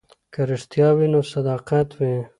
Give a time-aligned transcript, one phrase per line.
[0.33, 2.13] که رښتیا وي نو صداقت وي.